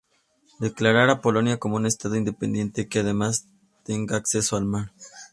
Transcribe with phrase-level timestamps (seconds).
[0.59, 3.45] Declarar a Polonia como un estado independiente, que además
[3.83, 4.91] tenga acceso al mar.